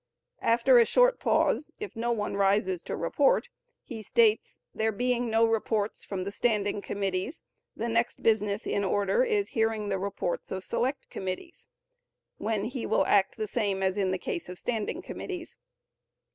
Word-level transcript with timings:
After 0.41 0.79
a 0.79 0.85
short 0.85 1.19
pause, 1.19 1.69
if 1.79 1.95
no 1.95 2.11
one 2.11 2.35
rises 2.35 2.81
to 2.81 2.95
report, 2.95 3.49
he 3.83 4.01
states, 4.01 4.59
"There 4.73 4.91
being 4.91 5.29
no 5.29 5.45
reports 5.47 6.03
from 6.03 6.23
the 6.23 6.31
standing 6.31 6.81
committees, 6.81 7.43
the 7.75 7.87
next 7.87 8.23
business 8.23 8.65
in 8.65 8.83
order 8.83 9.23
is 9.23 9.49
hearing 9.49 9.89
the 9.89 9.99
reports 9.99 10.51
of 10.51 10.63
select 10.63 11.11
committees," 11.11 11.67
when 12.39 12.63
he 12.65 12.87
will 12.87 13.05
act 13.05 13.37
the 13.37 13.45
same 13.45 13.83
as 13.83 13.95
in 13.95 14.09
the 14.09 14.17
case 14.17 14.49
of 14.49 14.55
the 14.55 14.61
standing 14.61 15.03
committees. 15.03 15.55